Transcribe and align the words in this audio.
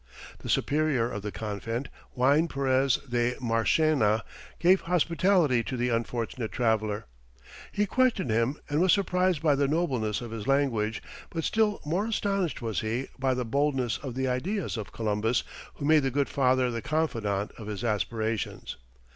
The 0.39 0.49
superior 0.49 1.11
of 1.11 1.21
the 1.21 1.31
convent, 1.31 1.87
Juan 2.15 2.47
Perez 2.47 2.95
de 3.07 3.35
Marchena, 3.39 4.23
gave 4.57 4.81
hospitality 4.81 5.61
to 5.61 5.77
the 5.77 5.89
unfortunate 5.89 6.51
traveller. 6.51 7.05
He 7.71 7.85
questioned 7.85 8.31
him, 8.31 8.57
and 8.67 8.81
was 8.81 8.91
surprised 8.91 9.43
by 9.43 9.53
the 9.53 9.67
nobleness 9.67 10.19
of 10.19 10.31
his 10.31 10.47
language, 10.47 11.03
but 11.29 11.43
still 11.43 11.81
more 11.85 12.07
astonished 12.07 12.63
was 12.63 12.79
he, 12.79 13.09
by 13.19 13.35
the 13.35 13.45
boldness 13.45 13.99
of 13.99 14.15
the 14.15 14.27
ideas 14.27 14.75
of 14.75 14.91
Columbus, 14.91 15.43
who 15.75 15.85
made 15.85 15.99
the 16.01 16.09
good 16.09 16.29
Father 16.29 16.71
the 16.71 16.81
confidant 16.81 17.51
of 17.59 17.67
his 17.67 17.83
aspirations. 17.83 18.77